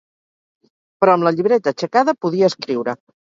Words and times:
Però 1.03 1.15
amb 1.17 1.27
la 1.27 1.33
llibreta 1.35 1.71
aixecada 1.73 2.17
podia 2.27 2.51
escriure. 2.55 2.99